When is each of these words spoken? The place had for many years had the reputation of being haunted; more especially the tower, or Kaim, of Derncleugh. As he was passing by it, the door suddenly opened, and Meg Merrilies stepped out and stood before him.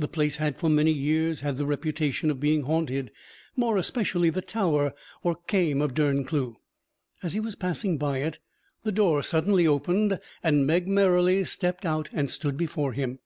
The 0.00 0.08
place 0.08 0.38
had 0.38 0.56
for 0.58 0.68
many 0.68 0.90
years 0.90 1.42
had 1.42 1.56
the 1.56 1.64
reputation 1.64 2.28
of 2.28 2.40
being 2.40 2.62
haunted; 2.62 3.12
more 3.54 3.76
especially 3.76 4.28
the 4.28 4.42
tower, 4.42 4.94
or 5.22 5.36
Kaim, 5.46 5.80
of 5.80 5.94
Derncleugh. 5.94 6.56
As 7.22 7.34
he 7.34 7.38
was 7.38 7.54
passing 7.54 7.96
by 7.96 8.18
it, 8.18 8.40
the 8.82 8.90
door 8.90 9.22
suddenly 9.22 9.68
opened, 9.68 10.18
and 10.42 10.66
Meg 10.66 10.88
Merrilies 10.88 11.50
stepped 11.52 11.86
out 11.86 12.08
and 12.12 12.28
stood 12.28 12.56
before 12.56 12.94
him. 12.94 13.20